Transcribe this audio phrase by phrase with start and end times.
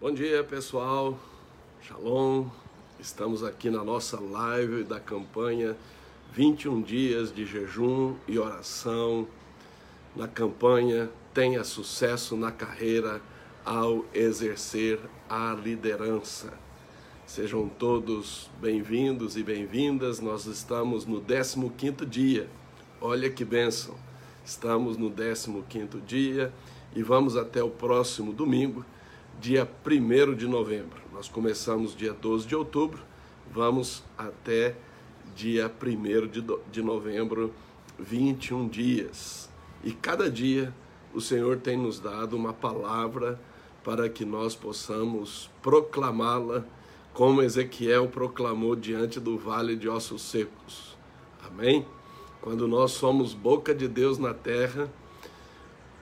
[0.00, 1.14] Bom dia, pessoal.
[1.82, 2.46] Shalom.
[2.98, 5.76] Estamos aqui na nossa live da campanha
[6.32, 9.28] 21 dias de jejum e oração.
[10.16, 13.20] Na campanha Tenha sucesso na carreira
[13.62, 16.50] ao exercer a liderança.
[17.26, 20.18] Sejam todos bem-vindos e bem-vindas.
[20.18, 22.48] Nós estamos no 15º dia.
[23.02, 23.94] Olha que bênção.
[24.46, 26.50] Estamos no 15º dia
[26.96, 28.82] e vamos até o próximo domingo,
[29.40, 31.00] dia 1 de novembro.
[31.14, 33.00] Nós começamos dia 12 de outubro,
[33.50, 34.76] vamos até
[35.34, 37.50] dia 1 de novembro,
[37.98, 39.48] 21 dias.
[39.82, 40.74] E cada dia
[41.14, 43.40] o Senhor tem nos dado uma palavra
[43.82, 46.62] para que nós possamos proclamá-la
[47.14, 50.94] como Ezequiel proclamou diante do vale de ossos secos.
[51.42, 51.86] Amém?
[52.42, 54.92] Quando nós somos boca de Deus na terra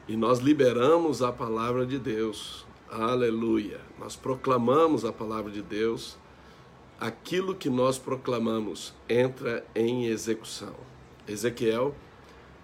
[0.09, 6.17] e nós liberamos a palavra de Deus, aleluia, nós proclamamos a palavra de Deus,
[6.99, 10.75] aquilo que nós proclamamos entra em execução.
[11.27, 11.95] Ezequiel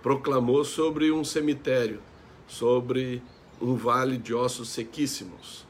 [0.03, 2.01] proclamou sobre um cemitério,
[2.47, 3.23] sobre
[3.61, 5.67] um vale de ossos sequíssimos.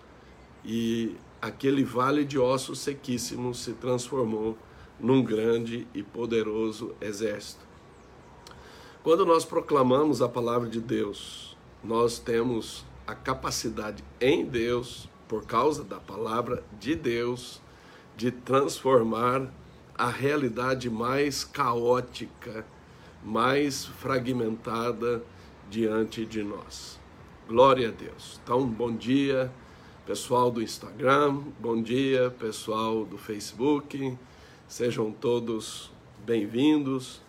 [0.64, 4.56] E aquele vale de ossos sequíssimos se transformou
[4.98, 7.64] num grande e poderoso exército.
[9.02, 15.84] Quando nós proclamamos a palavra de Deus, nós temos a capacidade em Deus, por causa
[15.84, 17.60] da palavra de Deus,
[18.16, 19.52] de transformar
[19.96, 22.64] a realidade mais caótica,
[23.22, 25.22] mais fragmentada
[25.70, 26.98] diante de nós.
[27.48, 28.40] Glória a Deus.
[28.42, 29.52] Então, bom dia
[30.06, 34.14] pessoal do Instagram, bom dia, pessoal do Facebook,
[34.68, 35.90] sejam todos
[36.26, 37.22] bem-vindos.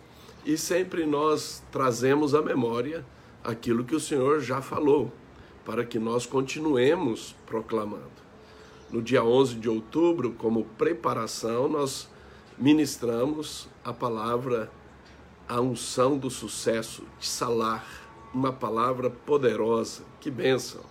[0.44, 3.02] E sempre nós trazemos à memória
[3.42, 5.10] aquilo que o Senhor já falou,
[5.66, 8.24] para que nós continuemos proclamando.
[8.88, 12.08] No dia 11 de outubro, como preparação, nós
[12.56, 14.70] ministramos a palavra
[15.48, 17.86] a unção do sucesso, de salar,
[18.32, 20.02] uma palavra poderosa.
[20.20, 20.82] Que bênção!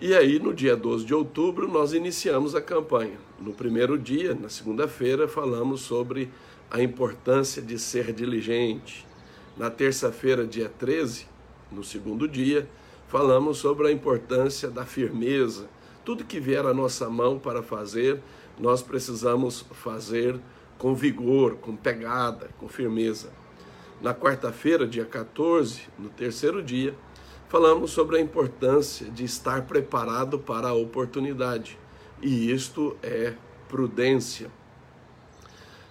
[0.00, 3.18] E aí, no dia 12 de outubro, nós iniciamos a campanha.
[3.38, 6.30] No primeiro dia, na segunda-feira, falamos sobre
[6.70, 9.06] a importância de ser diligente.
[9.56, 11.26] Na terça-feira, dia 13,
[11.72, 12.68] no segundo dia,
[13.08, 15.68] falamos sobre a importância da firmeza.
[16.04, 18.20] Tudo que vier à nossa mão para fazer,
[18.58, 20.38] nós precisamos fazer
[20.78, 23.30] com vigor, com pegada, com firmeza.
[24.00, 26.94] Na quarta-feira, dia 14, no terceiro dia,
[27.48, 31.78] falamos sobre a importância de estar preparado para a oportunidade,
[32.20, 33.34] e isto é
[33.68, 34.50] prudência.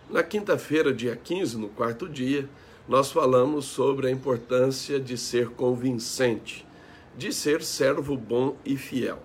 [0.09, 2.47] Na quinta-feira, dia 15, no quarto dia,
[2.87, 6.65] nós falamos sobre a importância de ser convincente,
[7.17, 9.21] de ser servo bom e fiel.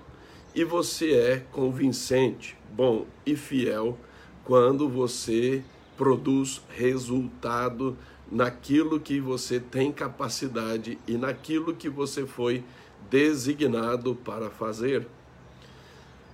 [0.55, 3.99] E você é convincente, bom e fiel
[4.45, 5.63] quando você
[5.97, 7.97] produz resultado
[8.31, 12.65] naquilo que você tem capacidade e naquilo que você foi
[13.11, 15.07] designado para fazer.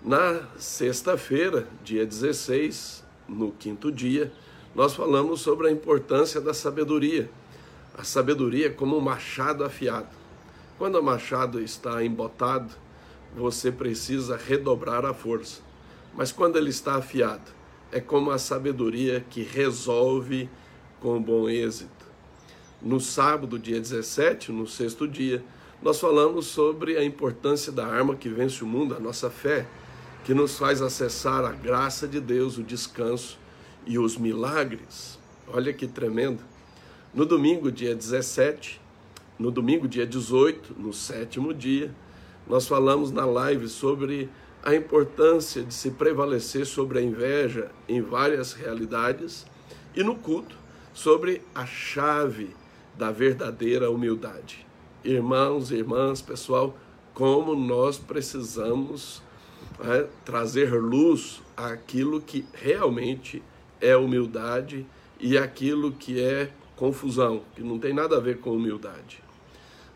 [0.03, 4.33] Na sexta-feira, dia 16, no quinto dia,
[4.75, 7.28] nós falamos sobre a importância da sabedoria.
[7.97, 10.16] A sabedoria como um machado afiado.
[10.78, 12.75] Quando o machado está embotado,
[13.34, 15.62] você precisa redobrar a força.
[16.14, 17.50] Mas quando ele está afiado,
[17.91, 20.48] é como a sabedoria que resolve
[21.00, 22.06] com bom êxito.
[22.82, 25.42] No sábado, dia 17, no sexto dia,
[25.82, 29.66] nós falamos sobre a importância da arma que vence o mundo, a nossa fé,
[30.25, 33.38] que nos faz acessar a graça de Deus, o descanso
[33.87, 35.19] e os milagres.
[35.48, 36.43] Olha que tremendo.
[37.14, 38.81] No domingo, dia 17,
[39.38, 41.94] no domingo, dia 18, no sétimo dia,
[42.47, 44.30] nós falamos na live sobre
[44.62, 49.46] a importância de se prevalecer sobre a inveja em várias realidades
[49.94, 50.56] e no culto
[50.92, 52.50] sobre a chave
[52.96, 54.66] da verdadeira humildade.
[55.04, 56.76] Irmãos irmãs, pessoal,
[57.12, 59.22] como nós precisamos
[59.81, 63.43] é, trazer luz àquilo que realmente
[63.81, 64.87] é humildade
[65.20, 69.25] e aquilo que é confusão, que não tem nada a ver com humildade.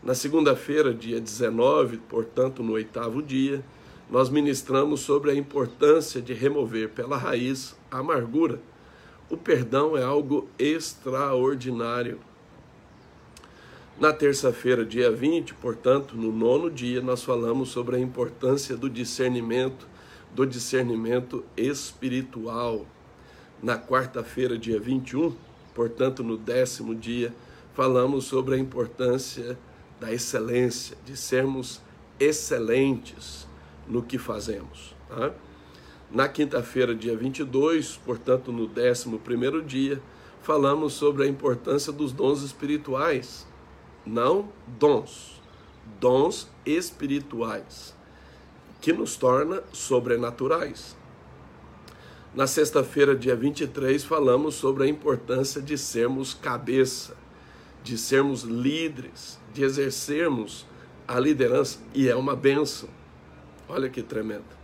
[0.03, 3.63] Na segunda-feira, dia 19, portanto, no oitavo dia,
[4.09, 8.59] nós ministramos sobre a importância de remover pela raiz a amargura
[9.31, 12.19] o perdão é algo extraordinário.
[13.97, 19.87] Na terça-feira, dia 20, portanto, no nono dia, nós falamos sobre a importância do discernimento,
[20.35, 22.85] do discernimento espiritual.
[23.63, 25.33] Na quarta-feira, dia 21,
[25.73, 27.33] portanto, no décimo dia,
[27.73, 29.57] falamos sobre a importância
[30.01, 31.79] da excelência, de sermos
[32.19, 33.47] excelentes,
[33.87, 34.95] no que fazemos.
[35.07, 35.31] Tá?
[36.09, 40.01] Na quinta-feira, dia 22, portanto, no 11 dia,
[40.41, 43.47] falamos sobre a importância dos dons espirituais.
[44.03, 45.39] Não dons,
[45.99, 47.95] dons espirituais,
[48.81, 50.97] que nos torna sobrenaturais.
[52.33, 57.15] Na sexta-feira, dia 23, falamos sobre a importância de sermos cabeça,
[57.83, 60.65] de sermos líderes, de exercermos
[61.07, 62.89] a liderança, e é uma benção.
[63.67, 64.61] Olha que tremendo.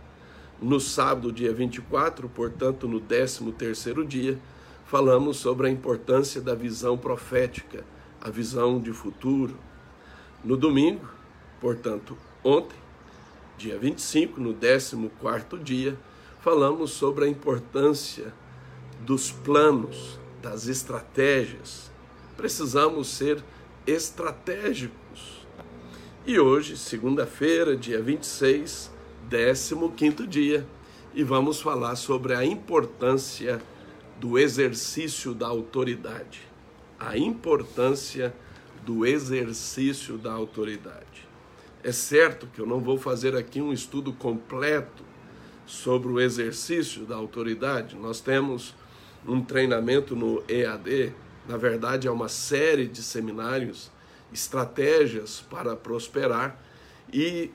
[0.60, 4.38] No sábado, dia 24, portanto, no 13 terceiro dia,
[4.86, 7.84] falamos sobre a importância da visão profética,
[8.20, 9.56] a visão de futuro.
[10.44, 11.08] No domingo,
[11.60, 12.76] portanto, ontem,
[13.56, 15.98] dia 25, no 14 quarto dia,
[16.40, 18.32] falamos sobre a importância
[19.00, 21.90] dos planos, das estratégias.
[22.38, 23.42] Precisamos ser
[23.84, 25.44] estratégicos.
[26.24, 28.92] E hoje, segunda-feira, dia 26,
[29.96, 30.64] 15 dia,
[31.12, 33.60] e vamos falar sobre a importância
[34.20, 36.42] do exercício da autoridade.
[36.96, 38.32] A importância
[38.86, 41.26] do exercício da autoridade.
[41.82, 45.02] É certo que eu não vou fazer aqui um estudo completo
[45.66, 47.96] sobre o exercício da autoridade.
[47.96, 48.76] Nós temos
[49.26, 51.12] um treinamento no EAD,
[51.48, 53.90] na verdade é uma série de seminários,
[54.32, 56.62] estratégias para prosperar,
[57.12, 57.50] e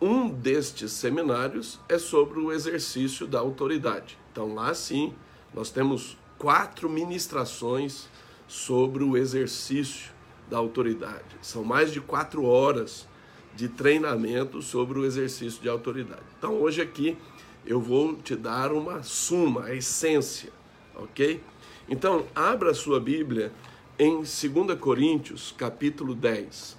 [0.00, 4.18] um destes seminários é sobre o exercício da autoridade.
[4.32, 5.12] Então lá sim,
[5.52, 8.08] nós temos quatro ministrações
[8.46, 10.10] sobre o exercício
[10.48, 11.36] da autoridade.
[11.42, 13.06] São mais de quatro horas
[13.54, 16.22] de treinamento sobre o exercício de autoridade.
[16.38, 17.18] Então hoje aqui
[17.66, 20.50] eu vou te dar uma suma, a essência,
[20.94, 21.42] ok?
[21.88, 23.50] Então, abra a sua Bíblia
[23.98, 26.76] em 2 Coríntios, capítulo 10.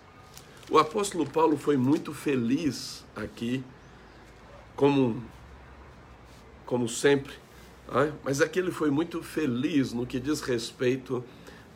[0.69, 3.63] O apóstolo Paulo foi muito feliz aqui,
[4.75, 5.21] como,
[6.65, 7.33] como sempre,
[7.91, 8.13] né?
[8.23, 11.23] mas aqui ele foi muito feliz no que diz respeito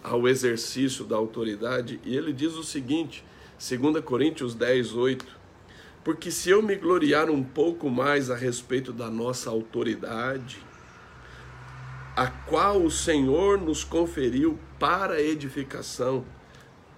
[0.04, 3.26] ao exercício da autoridade, e ele diz o seguinte,
[3.58, 5.44] 2 Coríntios 10, 8
[6.04, 10.58] porque se eu me gloriar um pouco mais a respeito da nossa autoridade,
[12.16, 16.24] a qual o Senhor nos conferiu para edificação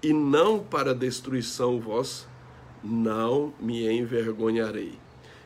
[0.04, 2.28] e não para destruição vossa,
[2.84, 5.00] não me envergonharei.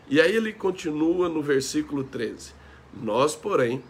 [0.10, 2.54] E aí ele continua no versículo 13:
[2.94, 3.84] Nós, porém,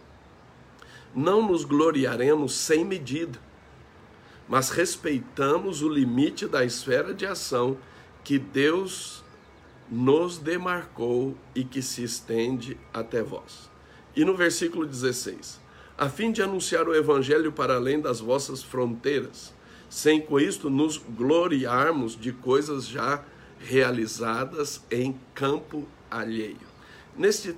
[1.14, 3.38] não nos gloriaremos sem medida,
[4.46, 7.78] mas respeitamos o limite da esfera de ação
[8.22, 9.24] que Deus
[9.90, 13.70] nos demarcou e que se estende até vós.
[14.14, 15.59] E no versículo 16:
[16.00, 19.52] a fim de anunciar o evangelho para além das vossas fronteiras,
[19.90, 23.22] sem com isto nos gloriarmos de coisas já
[23.58, 26.56] realizadas em campo alheio.
[27.14, 27.54] Neste,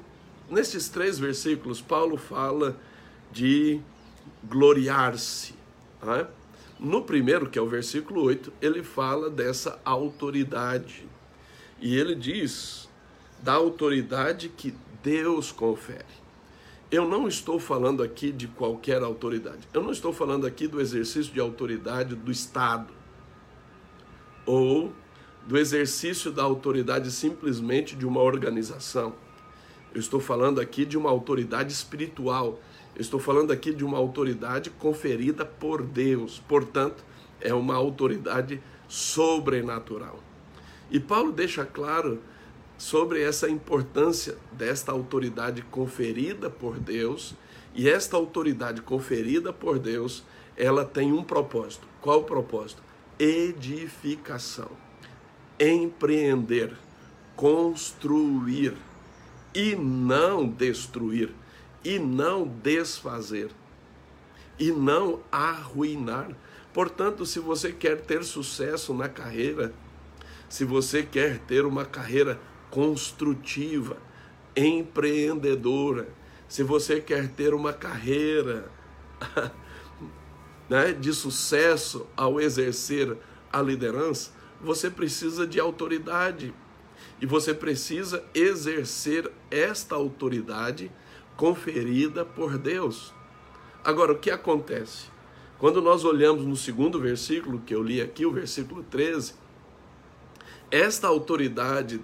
[0.50, 2.76] nestes três versículos, Paulo fala
[3.30, 3.80] de
[4.42, 5.54] gloriar-se.
[6.04, 6.26] É?
[6.80, 11.06] No primeiro, que é o versículo 8, ele fala dessa autoridade
[11.80, 12.88] e ele diz
[13.40, 16.21] da autoridade que Deus confere.
[16.92, 19.66] Eu não estou falando aqui de qualquer autoridade.
[19.72, 22.92] Eu não estou falando aqui do exercício de autoridade do Estado
[24.44, 24.92] ou
[25.46, 29.14] do exercício da autoridade simplesmente de uma organização.
[29.94, 32.60] Eu estou falando aqui de uma autoridade espiritual.
[32.94, 36.42] Eu estou falando aqui de uma autoridade conferida por Deus.
[36.46, 37.02] Portanto,
[37.40, 40.20] é uma autoridade sobrenatural.
[40.90, 42.20] E Paulo deixa claro
[42.82, 47.32] sobre essa importância desta autoridade conferida por Deus,
[47.76, 50.24] e esta autoridade conferida por Deus,
[50.56, 51.86] ela tem um propósito.
[52.00, 52.82] Qual o propósito?
[53.20, 54.68] Edificação.
[55.60, 56.76] Empreender,
[57.36, 58.76] construir
[59.54, 61.30] e não destruir,
[61.84, 63.52] e não desfazer,
[64.58, 66.32] e não arruinar.
[66.74, 69.72] Portanto, se você quer ter sucesso na carreira,
[70.48, 72.40] se você quer ter uma carreira
[72.72, 73.98] construtiva,
[74.56, 76.08] empreendedora,
[76.48, 78.70] se você quer ter uma carreira
[80.68, 83.14] né, de sucesso ao exercer
[83.52, 86.54] a liderança, você precisa de autoridade.
[87.20, 90.90] E você precisa exercer esta autoridade
[91.36, 93.12] conferida por Deus.
[93.84, 95.08] Agora, o que acontece?
[95.58, 99.34] Quando nós olhamos no segundo versículo que eu li aqui, o versículo 13,
[100.70, 102.00] esta autoridade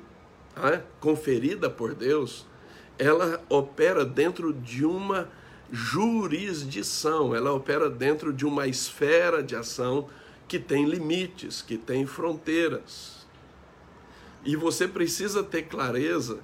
[1.00, 2.46] conferida por Deus,
[2.98, 5.28] ela opera dentro de uma
[5.70, 10.08] jurisdição, ela opera dentro de uma esfera de ação
[10.46, 13.26] que tem limites, que tem fronteiras.
[14.44, 16.40] E você precisa ter clareza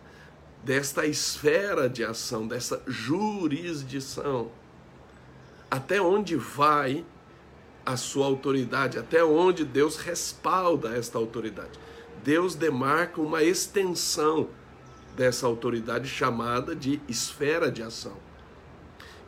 [0.63, 4.51] desta esfera de ação, dessa jurisdição.
[5.71, 7.05] Até onde vai
[7.85, 11.79] a sua autoridade, até onde Deus respalda esta autoridade.
[12.25, 14.49] Deus demarca uma extensão
[15.15, 18.17] dessa autoridade chamada de esfera de ação.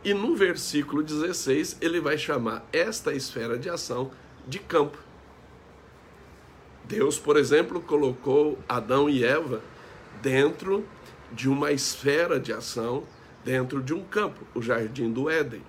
[0.02, 4.10] E no versículo 16, ele vai chamar esta esfera de ação
[4.48, 4.96] de campo.
[6.84, 9.60] Deus, por exemplo, colocou Adão e Eva
[10.22, 10.82] dentro
[11.30, 13.04] de uma esfera de ação,
[13.44, 15.62] dentro de um campo, o jardim do Éden.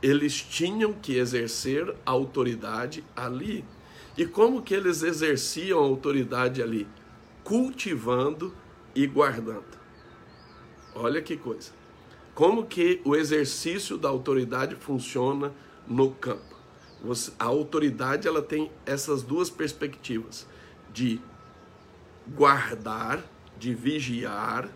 [0.00, 3.64] Eles tinham que exercer autoridade ali.
[4.16, 6.86] E como que eles exerciam a autoridade ali?
[7.42, 8.54] Cultivando
[8.94, 9.78] e guardando.
[10.94, 11.72] Olha que coisa.
[12.34, 15.52] Como que o exercício da autoridade funciona
[15.86, 16.56] no campo?
[17.02, 20.46] Você, a autoridade ela tem essas duas perspectivas
[20.92, 21.20] de
[22.28, 23.22] guardar,
[23.58, 24.68] de vigiar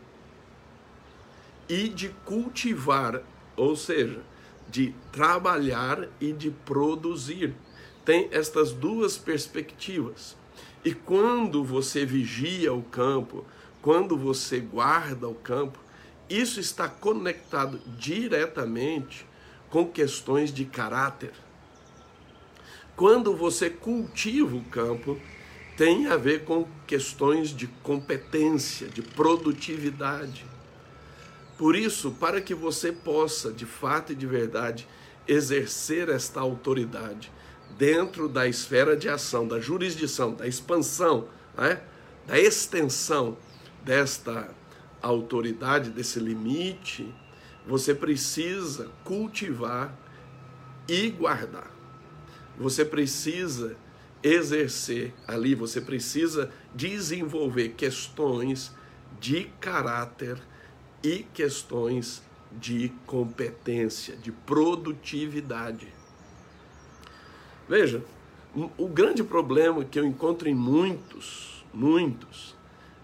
[1.69, 3.23] e de cultivar,
[3.57, 4.21] ou seja,
[4.69, 7.55] de trabalhar e de produzir.
[8.07, 10.35] Tem estas duas perspectivas.
[10.83, 13.45] E quando você vigia o campo,
[13.83, 15.79] quando você guarda o campo,
[16.31, 19.27] isso está conectado diretamente
[19.69, 21.33] com questões de caráter
[22.97, 25.21] quando você cultiva o campo,
[25.77, 30.47] tem a ver com questões de competência, de produtividade.
[31.59, 34.89] Por isso, para que você possa, de fato e de verdade,
[35.29, 37.31] exercer esta autoridade
[37.79, 41.81] dentro da esfera de ação, da jurisdição, da expansão, né?
[42.27, 43.37] da extensão
[43.85, 44.49] desta
[45.01, 47.15] autoridade, desse limite,
[47.67, 49.95] você precisa cultivar
[50.89, 51.77] e guardar
[52.59, 53.77] você precisa
[54.23, 58.73] exercer ali, você precisa desenvolver questões
[59.21, 60.39] de caráter
[61.03, 65.89] e questões de competência, de produtividade.
[67.69, 68.03] Veja,
[68.79, 72.55] o grande problema que eu encontro em muitos, muitos,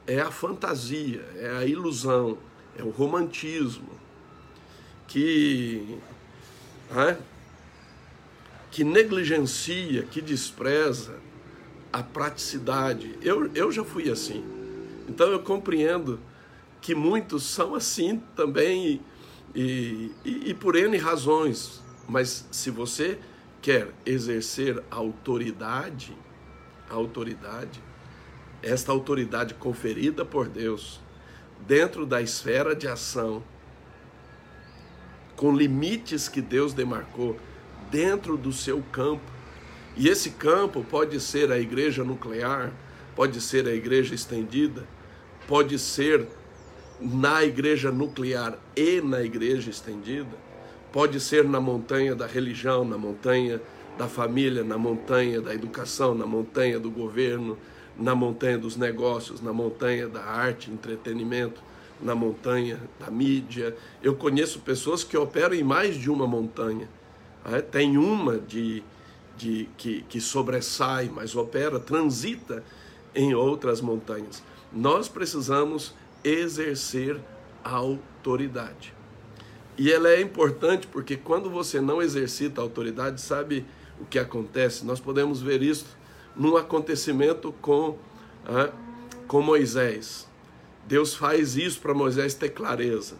[0.06, 2.38] é a fantasia, é a ilusão,
[2.76, 3.90] é o romantismo,
[5.06, 5.98] que
[6.96, 7.16] é,
[8.70, 11.20] que negligencia, que despreza
[11.92, 13.18] a praticidade.
[13.20, 14.42] Eu, eu já fui assim.
[15.08, 16.18] Então eu compreendo
[16.80, 19.00] que muitos são assim também
[19.54, 21.82] e, e, e por N razões.
[22.08, 23.18] Mas se você
[23.62, 26.14] quer exercer autoridade,
[26.90, 27.80] autoridade,
[28.60, 31.00] esta autoridade conferida por Deus
[31.66, 33.42] dentro da esfera de ação,
[35.36, 37.38] com limites que Deus demarcou,
[37.90, 39.30] dentro do seu campo.
[39.96, 42.72] E esse campo pode ser a igreja nuclear,
[43.14, 44.86] pode ser a igreja estendida,
[45.46, 46.26] pode ser
[47.00, 50.36] na igreja nuclear e na igreja estendida,
[50.92, 53.60] pode ser na montanha da religião, na montanha
[53.98, 57.58] da família, na montanha da educação, na montanha do governo,
[57.98, 61.62] na montanha dos negócios, na montanha da arte, entretenimento,
[62.00, 63.76] na montanha da mídia.
[64.02, 66.88] Eu conheço pessoas que operam em mais de uma montanha
[67.44, 68.82] é, tem uma de,
[69.36, 72.62] de que, que sobressai, mas opera, transita
[73.14, 74.42] em outras montanhas.
[74.72, 77.20] Nós precisamos exercer
[77.64, 78.94] a autoridade.
[79.76, 83.64] E ela é importante porque quando você não exercita a autoridade, sabe
[84.00, 84.84] o que acontece?
[84.84, 85.86] Nós podemos ver isso
[86.36, 87.96] num acontecimento com,
[88.46, 88.70] ah,
[89.26, 90.28] com Moisés.
[90.86, 93.16] Deus faz isso para Moisés ter clareza.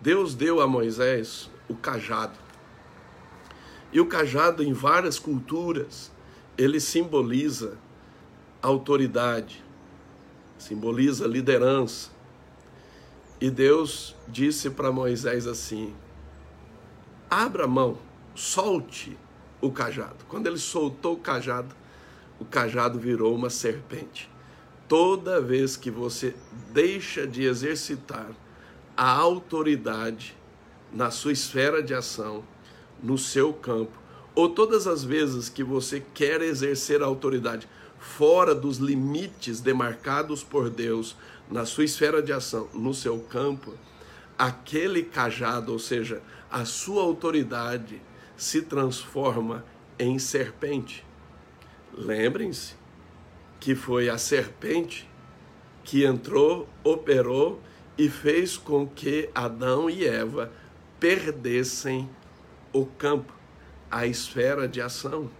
[0.00, 2.38] Deus deu a Moisés o cajado.
[3.92, 6.10] E o cajado, em várias culturas,
[6.58, 7.78] ele simboliza
[8.60, 9.62] autoridade,
[10.58, 12.10] simboliza liderança.
[13.40, 15.94] E Deus disse para Moisés assim:
[17.28, 17.98] abra a mão,
[18.34, 19.16] solte
[19.60, 20.24] o cajado.
[20.28, 21.74] Quando ele soltou o cajado,
[22.38, 24.30] o cajado virou uma serpente.
[24.86, 26.34] Toda vez que você
[26.72, 28.30] deixa de exercitar
[28.96, 30.36] a autoridade
[30.92, 32.44] na sua esfera de ação,
[33.02, 33.98] no seu campo,
[34.34, 40.68] ou todas as vezes que você quer exercer a autoridade fora dos limites demarcados por
[40.68, 41.16] Deus
[41.50, 43.74] na sua esfera de ação, no seu campo,
[44.38, 48.00] aquele cajado, ou seja, a sua autoridade,
[48.36, 49.64] se transforma
[49.98, 51.04] em serpente.
[51.92, 52.74] Lembrem-se
[53.60, 55.08] que foi a serpente
[55.84, 57.60] que entrou, operou
[57.96, 60.50] e fez com que Adão e Eva
[60.98, 62.08] perdessem
[62.72, 63.32] o campo,
[63.90, 65.30] a esfera de ação.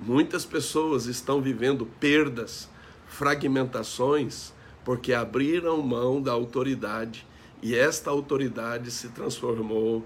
[0.00, 2.68] Muitas pessoas estão vivendo perdas
[3.06, 4.52] fragmentações
[4.84, 7.26] porque abriram mão da autoridade
[7.62, 10.04] e esta autoridade se transformou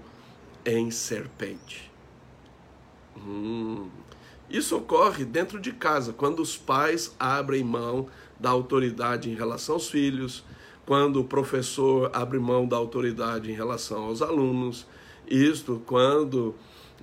[0.65, 1.91] em serpente.
[3.17, 3.89] Hum.
[4.49, 8.07] Isso ocorre dentro de casa, quando os pais abrem mão
[8.39, 10.43] da autoridade em relação aos filhos,
[10.85, 14.87] quando o professor abre mão da autoridade em relação aos alunos,
[15.27, 16.55] isto quando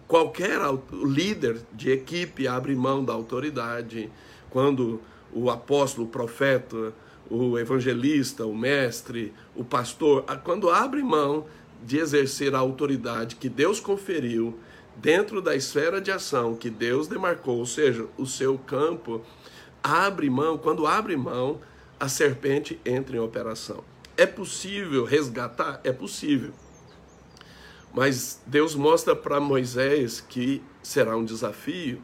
[0.08, 0.58] qualquer
[1.04, 4.10] líder de equipe abre mão da autoridade,
[4.50, 5.00] quando
[5.32, 6.92] o apóstolo, o profeta,
[7.30, 11.46] o evangelista, o mestre, o pastor, quando abre mão
[11.82, 14.58] de exercer a autoridade que Deus conferiu
[14.96, 19.22] dentro da esfera de ação que Deus demarcou, ou seja, o seu campo,
[19.82, 21.60] abre mão, quando abre mão,
[21.98, 23.84] a serpente entra em operação.
[24.16, 25.80] É possível resgatar?
[25.84, 26.52] É possível.
[27.94, 32.02] Mas Deus mostra para Moisés que será um desafio.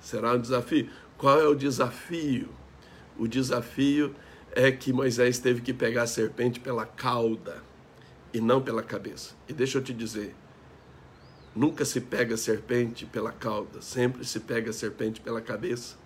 [0.00, 0.88] Será um desafio.
[1.16, 2.48] Qual é o desafio?
[3.18, 4.27] O desafio é
[4.72, 7.62] que Moisés teve que pegar a serpente pela cauda
[8.32, 9.34] e não pela cabeça.
[9.48, 10.34] E deixa eu te dizer,
[11.54, 15.96] nunca se pega a serpente pela cauda, sempre se pega a serpente pela cabeça,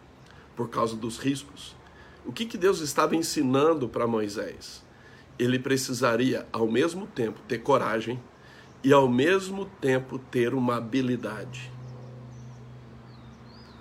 [0.57, 1.75] por causa dos riscos.
[2.25, 4.83] O que, que Deus estava ensinando para Moisés?
[5.39, 8.23] Ele precisaria, ao mesmo tempo, ter coragem
[8.85, 11.73] e, ao mesmo tempo, ter uma habilidade.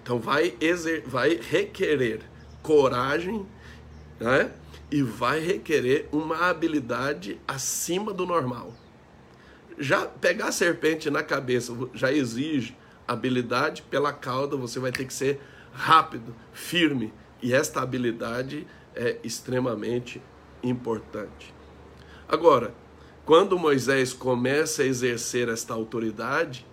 [0.02, 2.22] Então, vai, exer vai requerer
[2.64, 3.46] coragem
[4.22, 4.52] né?
[4.92, 8.74] e vai requerer uma habilidade acima do normal.
[9.80, 15.14] Já pegar a serpente na cabeça já exige habilidade, pela cauda você vai ter que
[15.14, 15.42] ser
[15.74, 20.22] rápido, firme, e esta habilidade é extremamente
[20.62, 21.54] importante.
[22.28, 22.74] Agora,
[23.26, 26.66] quando Moisés começa a exercer esta autoridade,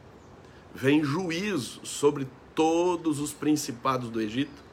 [0.75, 4.68] vem juízo sobre todos os principados do Egito,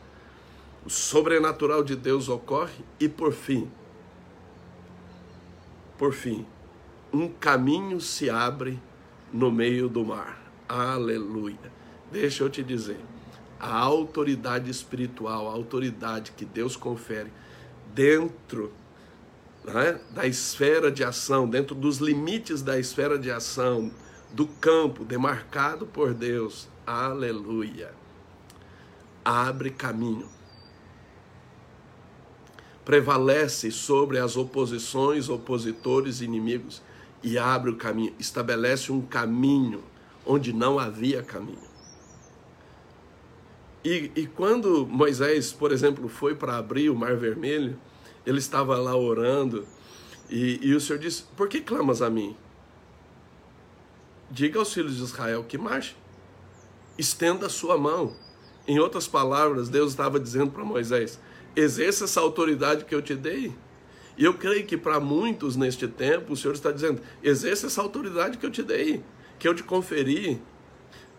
[0.86, 3.70] o sobrenatural de Deus ocorre e por fim,
[5.98, 6.46] por fim,
[7.12, 8.80] um caminho se abre
[9.34, 10.40] no meio do mar.
[10.70, 11.74] Aleluia.
[12.12, 13.00] Deixa eu te dizer,
[13.60, 17.32] a autoridade espiritual, a autoridade que Deus confere
[17.94, 18.72] dentro
[19.64, 23.92] né, da esfera de ação, dentro dos limites da esfera de ação,
[24.32, 27.92] do campo demarcado por Deus, aleluia,
[29.24, 30.35] abre caminho
[32.86, 36.82] prevalece sobre as oposições, opositores inimigos
[37.24, 39.84] e abre o caminho, estabelece um caminho
[40.24, 41.76] onde não havia caminho.
[43.84, 47.78] E, e quando Moisés, por exemplo, foi para abrir o Mar Vermelho,
[48.26, 49.66] ele estava lá orando
[50.30, 52.36] e, e o Senhor disse: Por que clamas a mim?
[54.30, 55.96] Diga aos filhos de Israel que marchem,
[56.98, 58.16] estenda a sua mão.
[58.68, 61.20] Em outras palavras, Deus estava dizendo para Moisés:
[61.56, 63.54] exerça essa autoridade que eu te dei.
[64.18, 68.38] E eu creio que para muitos neste tempo o Senhor está dizendo: exerça essa autoridade
[68.38, 69.04] que eu te dei,
[69.38, 70.42] que eu te conferi,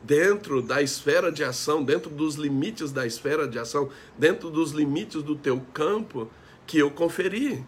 [0.02, 5.22] dentro da esfera de ação, dentro dos limites da esfera de ação, dentro dos limites
[5.22, 6.30] do teu campo
[6.66, 7.64] que eu conferi.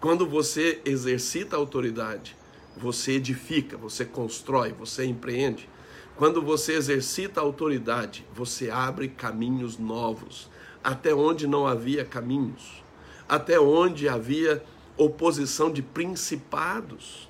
[0.00, 2.36] Quando você exercita a autoridade,
[2.76, 5.68] você edifica, você constrói, você empreende.
[6.16, 10.50] Quando você exercita a autoridade, você abre caminhos novos
[10.82, 12.82] até onde não havia caminhos,
[13.28, 14.62] até onde havia
[14.96, 17.28] oposição de principados.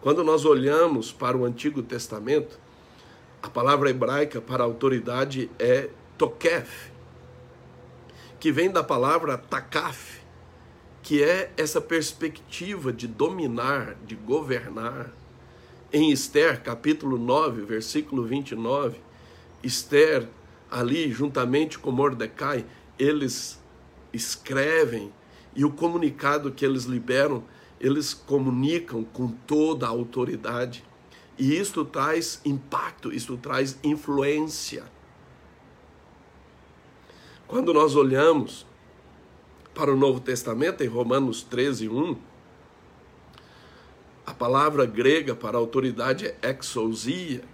[0.00, 2.58] Quando nós olhamos para o Antigo Testamento,
[3.42, 6.90] a palavra hebraica para autoridade é tokef,
[8.38, 10.20] que vem da palavra takaf,
[11.02, 15.12] que é essa perspectiva de dominar, de governar.
[15.92, 18.98] Em Esther, capítulo 9, versículo 29,
[19.62, 20.28] Esther
[20.70, 22.64] ali, juntamente com Mordecai,
[22.98, 23.60] eles
[24.12, 25.12] escrevem
[25.54, 27.42] e o comunicado que eles liberam,
[27.80, 30.84] eles comunicam com toda a autoridade.
[31.38, 34.84] E isto traz impacto, isto traz influência.
[37.46, 38.66] Quando nós olhamos
[39.74, 42.16] para o Novo Testamento, em Romanos 13, 1,
[44.26, 47.44] a palavra grega para autoridade é exousia,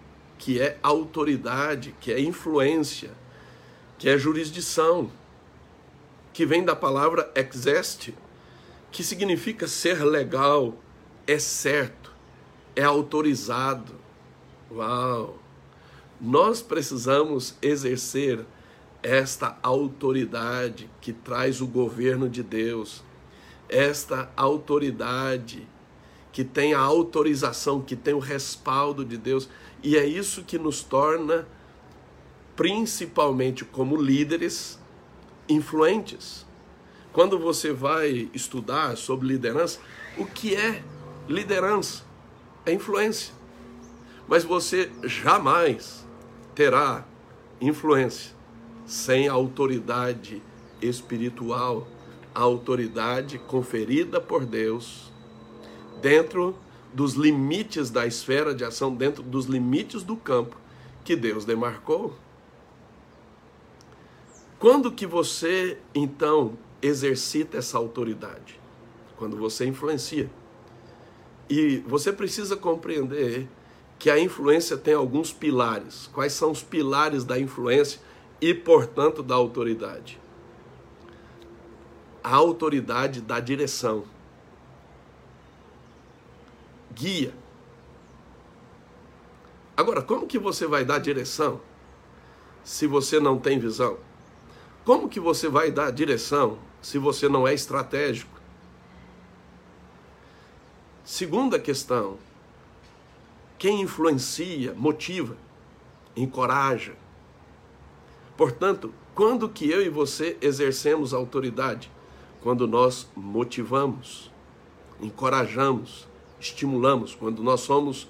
[0.43, 3.13] que é autoridade, que é influência,
[3.97, 5.09] que é jurisdição,
[6.33, 8.13] que vem da palavra exeste,
[8.91, 10.75] que significa ser legal,
[11.29, 12.13] é certo,
[12.75, 13.95] é autorizado.
[14.69, 15.39] Uau!
[16.21, 18.45] Nós precisamos exercer
[19.01, 23.05] esta autoridade que traz o governo de Deus,
[23.69, 25.69] esta autoridade
[26.33, 29.49] que tem a autorização, que tem o respaldo de Deus.
[29.83, 31.47] E é isso que nos torna,
[32.57, 34.81] principalmente como líderes,
[35.47, 36.47] influentes.
[37.13, 39.79] Quando você vai estudar sobre liderança,
[40.17, 40.83] o que é
[41.29, 42.03] liderança?
[42.65, 43.35] É influência.
[44.27, 46.07] Mas você jamais
[46.55, 47.07] terá
[47.61, 48.33] influência
[48.87, 50.43] sem a autoridade
[50.81, 51.87] espiritual,
[52.35, 55.12] a autoridade conferida por Deus
[56.03, 56.59] dentro
[56.93, 60.57] dos limites da esfera de ação, dentro dos limites do campo
[61.05, 62.15] que Deus demarcou.
[64.59, 68.61] Quando que você então exercita essa autoridade?
[69.17, 70.29] Quando você influencia.
[71.49, 73.49] E você precisa compreender
[73.99, 76.09] que a influência tem alguns pilares.
[76.13, 78.01] Quais são os pilares da influência
[78.41, 80.21] e, portanto, da autoridade?
[82.23, 84.05] A autoridade da direção
[86.95, 87.35] guia.
[89.77, 91.61] Agora, como que você vai dar direção
[92.63, 93.99] se você não tem visão?
[94.85, 98.41] Como que você vai dar direção se você não é estratégico?
[101.05, 102.19] Segunda questão:
[103.59, 105.37] quem influencia, motiva,
[106.17, 106.95] encoraja.
[108.37, 111.91] Portanto, quando que eu e você exercemos autoridade?
[112.43, 114.31] Quando nós motivamos,
[115.01, 116.09] encorajamos,
[116.43, 118.09] estimulamos, quando nós somos,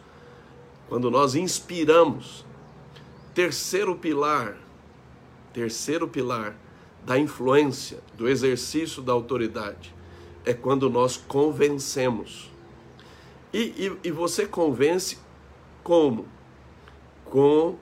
[0.89, 2.45] quando nós inspiramos.
[3.35, 4.57] Terceiro pilar,
[5.53, 6.57] terceiro pilar
[7.05, 9.95] da influência, do exercício da autoridade,
[10.45, 12.51] é quando nós convencemos.
[13.53, 13.59] E,
[14.03, 15.19] e, e você convence
[15.83, 16.27] como?
[17.25, 17.77] Com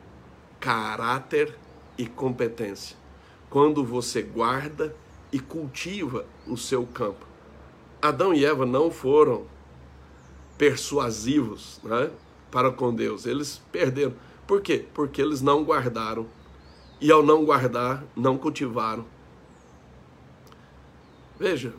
[0.58, 1.56] caráter
[1.96, 2.96] e competência.
[3.48, 4.94] Quando você guarda
[5.32, 7.26] e cultiva o seu campo.
[8.02, 9.44] Adão e Eva não foram
[10.60, 12.10] persuasivos né,
[12.50, 13.24] para com Deus.
[13.24, 14.12] Eles perderam.
[14.46, 14.84] Por quê?
[14.92, 16.26] Porque eles não guardaram.
[17.00, 19.06] E ao não guardar, não cultivaram.
[21.38, 21.72] Veja,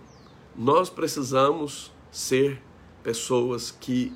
[0.56, 2.60] nós precisamos ser
[3.04, 4.12] pessoas que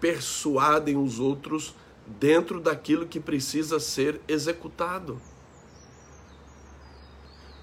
[0.00, 1.74] persuadem os outros
[2.06, 5.20] dentro daquilo que precisa ser executado.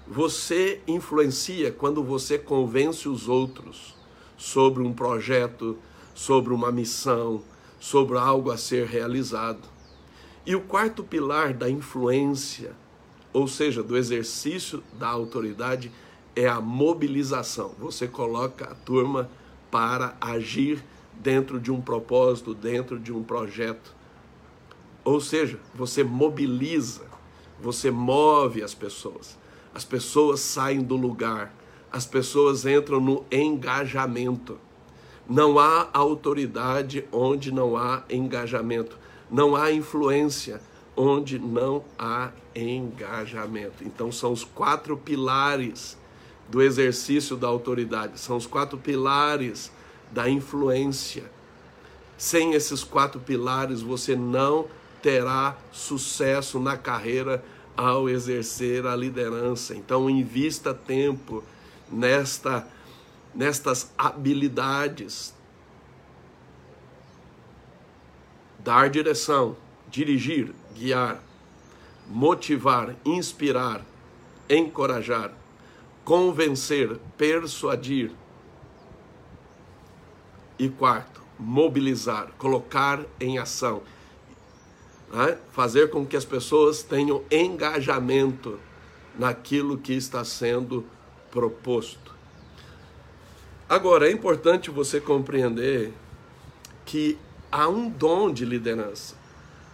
[0.06, 3.96] Você influencia quando você convence os outros
[4.36, 5.76] sobre um projeto,
[6.16, 7.42] sobre uma missão,
[7.78, 9.68] sobre algo a ser realizado.
[10.46, 12.72] E o quarto pilar da influência,
[13.34, 15.92] ou seja, do exercício da autoridade,
[16.34, 17.74] é a mobilização.
[17.78, 19.30] Você coloca a turma
[19.70, 23.94] para agir dentro de um propósito, dentro de um projeto.
[25.04, 27.04] Ou seja, você mobiliza,
[27.60, 29.38] você move as pessoas.
[29.74, 31.54] As pessoas saem do lugar,
[31.92, 34.58] as pessoas entram no engajamento.
[35.28, 38.96] Não há autoridade onde não há engajamento.
[39.30, 40.60] Não há influência
[40.96, 43.84] onde não há engajamento.
[43.84, 45.96] Então, são os quatro pilares
[46.48, 49.70] do exercício da autoridade, são os quatro pilares
[50.12, 51.24] da influência.
[52.16, 54.66] Sem esses quatro pilares, você não
[55.02, 57.44] terá sucesso na carreira
[57.76, 59.74] ao exercer a liderança.
[59.74, 61.44] Então, invista tempo
[61.90, 62.66] nesta
[63.36, 65.34] nestas habilidades.
[68.58, 69.56] Dar direção,
[69.88, 71.22] dirigir, guiar,
[72.08, 73.84] motivar, inspirar,
[74.48, 75.30] encorajar,
[76.04, 78.10] convencer, persuadir.
[80.58, 83.82] E quarto, mobilizar, colocar em ação.
[85.12, 85.38] Né?
[85.52, 88.58] Fazer com que as pessoas tenham engajamento
[89.18, 90.84] naquilo que está sendo
[91.30, 92.15] proposto.
[93.68, 95.92] Agora, é importante você compreender
[96.84, 97.18] que
[97.50, 99.16] há um dom de liderança.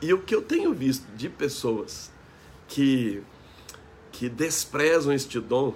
[0.01, 2.11] E o que eu tenho visto de pessoas
[2.67, 3.23] que,
[4.11, 5.75] que desprezam este dom,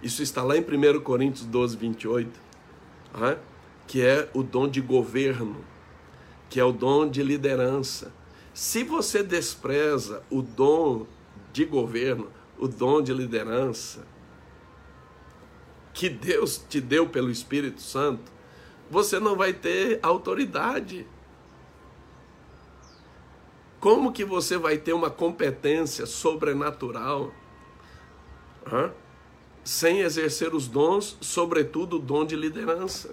[0.00, 2.40] isso está lá em 1 Coríntios 12, 28,
[3.14, 3.36] né?
[3.88, 5.64] que é o dom de governo,
[6.48, 8.12] que é o dom de liderança.
[8.54, 11.04] Se você despreza o dom
[11.52, 14.06] de governo, o dom de liderança,
[15.98, 18.30] que Deus te deu pelo Espírito Santo,
[18.88, 21.04] você não vai ter autoridade.
[23.80, 27.34] Como que você vai ter uma competência sobrenatural
[28.72, 28.92] hein?
[29.64, 33.12] sem exercer os dons, sobretudo o dom de liderança?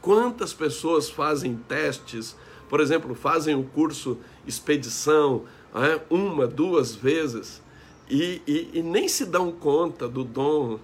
[0.00, 2.36] Quantas pessoas fazem testes,
[2.68, 5.46] por exemplo, fazem o curso expedição
[6.08, 7.63] uma, duas vezes
[8.08, 10.78] e, e, e nem se dão conta do dom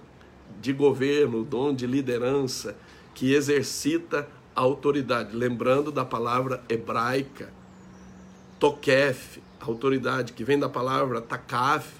[0.59, 2.75] de governo, dom de liderança
[3.13, 5.35] que exercita a autoridade.
[5.35, 7.53] Lembrando da palavra hebraica,
[8.59, 11.93] Tokef, autoridade, que vem da palavra takaf,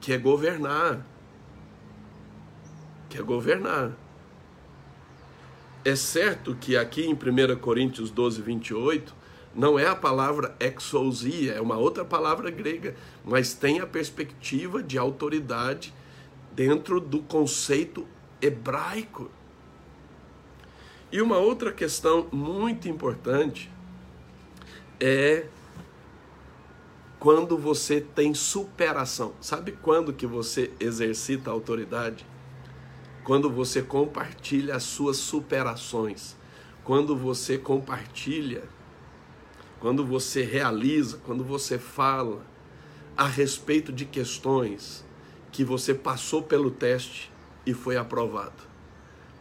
[0.00, 1.04] que é governar.
[3.08, 3.92] Que é governar.
[5.84, 9.14] É certo que aqui em 1 Coríntios 12, 28,
[9.54, 14.98] não é a palavra exousia, é uma outra palavra grega, mas tem a perspectiva de
[14.98, 15.94] autoridade
[16.52, 18.06] dentro do conceito
[18.40, 19.30] hebraico.
[21.12, 23.70] E uma outra questão muito importante
[24.98, 25.46] é
[27.18, 29.32] quando você tem superação.
[29.40, 32.26] Sabe quando que você exercita a autoridade?
[33.24, 36.36] quando você compartilha as suas superações,
[36.84, 38.62] quando você compartilha,
[39.84, 42.40] quando você realiza, quando você fala
[43.14, 45.04] a respeito de questões
[45.52, 47.30] que você passou pelo teste
[47.66, 48.62] e foi aprovado.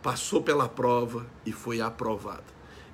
[0.01, 2.43] Passou pela prova e foi aprovado.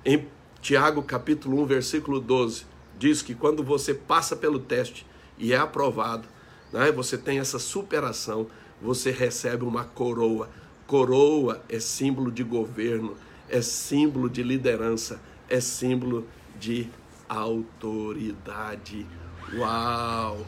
[0.04, 0.28] Em
[0.60, 5.04] Tiago capítulo 1, versículo 12, diz que quando você passa pelo teste
[5.36, 6.28] e é aprovado,
[6.72, 8.46] né, você tem essa superação,
[8.80, 10.48] você recebe uma coroa
[10.86, 13.16] Coroa é símbolo de governo,
[13.48, 16.28] é símbolo de liderança, é símbolo
[16.60, 16.88] de
[17.30, 19.06] autoridade.
[19.54, 20.44] Uau!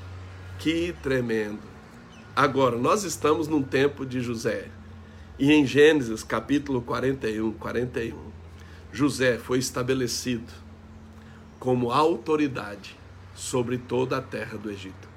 [0.58, 1.62] Que tremendo!
[2.34, 4.68] Agora, nós estamos num tempo de José.
[5.38, 8.16] E em Gênesis capítulo 41, 41,
[8.92, 10.52] José foi estabelecido
[11.58, 12.96] como autoridade
[13.34, 15.08] sobre toda a terra do Egito.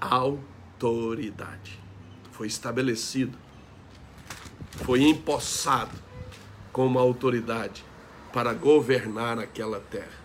[0.00, 1.78] Autoridade.
[2.32, 3.38] Foi estabelecido
[4.78, 5.96] foi empossado
[6.72, 7.84] como autoridade
[8.32, 10.21] para governar aquela terra.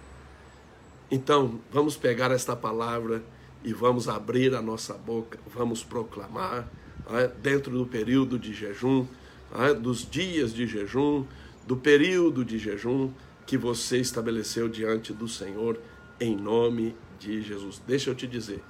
[1.09, 3.23] Então, vamos pegar esta palavra
[3.63, 6.69] e vamos abrir a nossa boca, vamos proclamar,
[7.09, 9.07] é, dentro do período de jejum,
[9.55, 11.25] é, dos dias de jejum,
[11.65, 13.09] do período de jejum
[13.45, 15.79] que você estabeleceu diante do Senhor,
[16.19, 17.81] em nome de Jesus.
[17.87, 18.61] Deixa eu te dizer,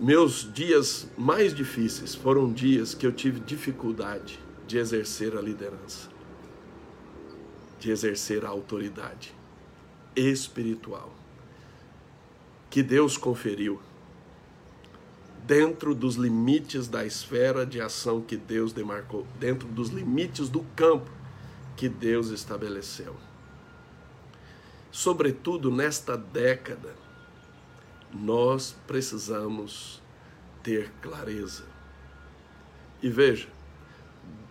[0.00, 6.08] meus dias mais difíceis foram dias que eu tive dificuldade de exercer a liderança,
[7.78, 9.39] de exercer a autoridade
[10.20, 11.12] espiritual
[12.68, 13.80] que Deus conferiu
[15.44, 21.10] dentro dos limites da esfera de ação que Deus demarcou, dentro dos limites do campo
[21.76, 23.16] que Deus estabeleceu.
[24.92, 26.94] Sobretudo nesta década,
[28.12, 30.00] nós precisamos
[30.62, 31.64] ter clareza.
[33.02, 33.48] E veja,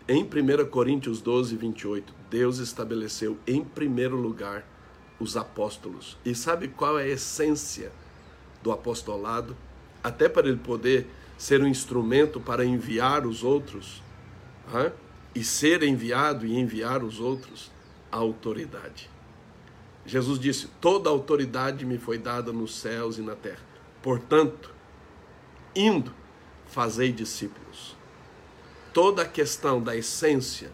[0.08, 4.66] em 1 Coríntios 12, 28, Deus estabeleceu em primeiro lugar
[5.20, 6.18] os apóstolos.
[6.26, 7.92] E sabe qual é a essência
[8.64, 9.56] do apostolado?
[10.04, 14.02] Até para ele poder ser um instrumento para enviar os outros,
[14.74, 14.92] hein?
[15.34, 17.72] e ser enviado e enviar os outros,
[18.12, 19.10] a autoridade.
[20.06, 23.62] Jesus disse: Toda autoridade me foi dada nos céus e na terra.
[24.02, 24.74] Portanto,
[25.76, 26.14] indo,
[26.68, 27.96] fazei discípulos.
[28.94, 30.72] Toda a questão da essência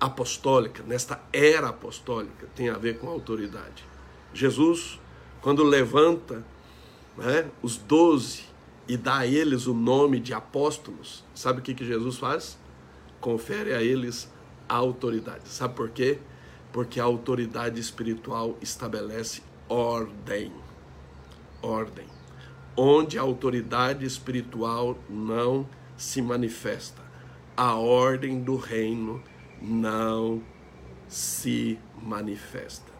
[0.00, 3.84] apostólica, nesta era apostólica, tem a ver com autoridade.
[4.32, 4.98] Jesus,
[5.42, 6.44] quando levanta
[7.16, 8.44] né, os doze
[8.88, 12.58] e dá a eles o nome de apóstolos, sabe o que, que Jesus faz?
[13.20, 14.32] Confere a eles
[14.68, 15.48] a autoridade.
[15.48, 16.18] Sabe por quê?
[16.72, 20.52] porque a autoridade espiritual estabelece ordem.
[21.62, 22.06] Ordem.
[22.76, 27.02] Onde a autoridade espiritual não se manifesta,
[27.56, 29.22] a ordem do reino
[29.60, 30.42] não
[31.08, 32.90] se manifesta.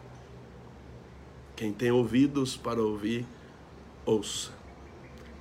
[1.55, 3.25] Quem tem ouvidos para ouvir,
[4.05, 4.51] ouça.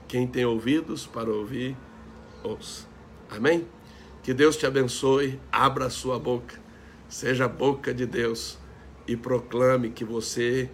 [0.06, 1.76] Quem tem ouvidos para ouvir,
[2.42, 2.86] ouça.
[3.28, 3.66] Amém?
[4.22, 6.60] Que Deus te abençoe, abra a sua boca
[7.10, 8.56] seja a boca de Deus
[9.06, 10.70] e proclame que você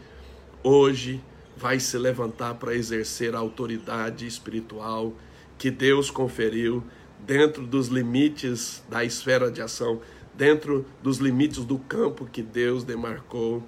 [0.62, 1.24] hoje
[1.56, 5.14] vai se levantar para exercer a autoridade espiritual
[5.56, 6.85] que Deus conferiu
[7.18, 10.02] dentro dos limites da esfera de ação,
[10.37, 13.62] dentro dos limites do campo que Deus demarcou,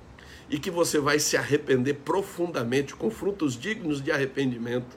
[0.50, 4.96] e que você vai se arrepender profundamente, com frutos dignos de arrependimento,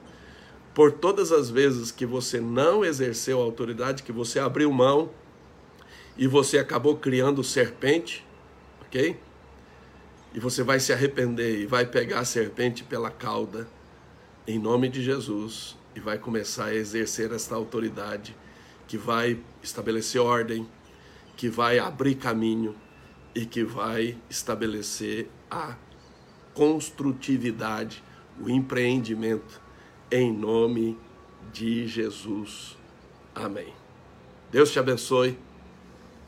[0.74, 5.10] por todas as vezes que você não exerceu a autoridade, que você abriu mão
[6.16, 8.26] e você acabou criando serpente,
[8.80, 9.18] ok?
[10.34, 13.68] E você vai se arrepender e vai pegar a serpente pela cauda,
[14.46, 18.34] em nome de Jesus, e vai começar a exercer esta autoridade
[18.88, 20.66] que vai estabelecer ordem,
[21.36, 22.74] que vai abrir caminho
[23.34, 25.76] e que vai estabelecer a
[26.54, 28.02] construtividade,
[28.40, 29.60] o empreendimento,
[30.10, 30.98] em nome
[31.52, 32.76] de Jesus.
[33.34, 33.72] Amém.
[34.50, 35.38] Deus te abençoe.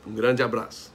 [0.05, 0.94] Um grande abraço.